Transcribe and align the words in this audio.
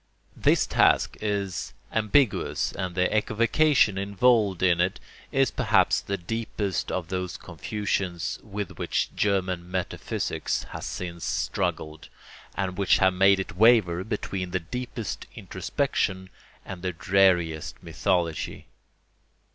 This 0.35 0.65
task 0.65 1.15
is 1.21 1.75
ambiguous, 1.91 2.71
and 2.73 2.95
the 2.95 3.15
equivocation 3.15 3.99
involved 3.99 4.63
in 4.63 4.81
it 4.81 4.99
is 5.31 5.51
perhaps 5.51 6.01
the 6.01 6.17
deepest 6.17 6.91
of 6.91 7.09
those 7.09 7.37
confusions 7.37 8.39
with 8.41 8.79
which 8.79 9.15
German 9.15 9.69
metaphysics 9.69 10.63
has 10.69 10.87
since 10.87 11.23
struggled, 11.23 12.09
and 12.55 12.79
which 12.79 12.97
have 12.97 13.13
made 13.13 13.39
it 13.39 13.55
waver 13.57 14.03
between 14.03 14.49
the 14.49 14.59
deepest 14.59 15.27
introspection 15.35 16.31
and 16.65 16.81
the 16.81 16.93
dreariest 16.93 17.75
mythology. 17.83 18.65